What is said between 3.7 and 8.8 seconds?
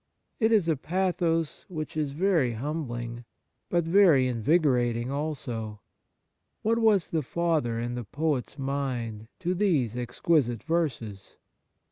very invigorating also. What was the father in the poet's